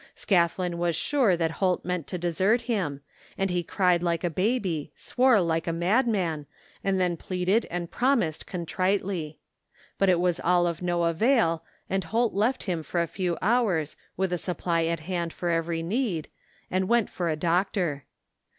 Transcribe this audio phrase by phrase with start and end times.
[0.15, 3.01] Scathlin was sure that Holt meant to desert him,
[3.37, 6.47] and he cried like a baby, swore like a mad man,
[6.83, 9.37] and then pleaded and promised contritely.
[9.99, 13.95] But it was all of no avail and Holt left him for a few hours,
[14.17, 16.29] with a supply at hand for every need,
[16.71, 18.05] and went for a doctor.